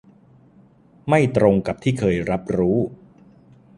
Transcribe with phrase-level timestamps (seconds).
[1.09, 2.77] ไม่ตรงกับที่เคยรับรู้